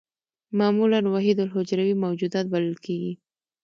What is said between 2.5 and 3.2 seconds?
بلل کېږي.